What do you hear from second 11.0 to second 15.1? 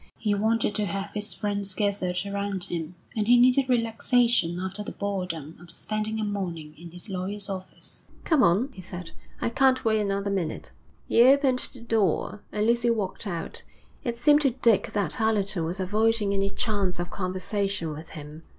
He opened the door, and Lucy walked out. It seemed to Dick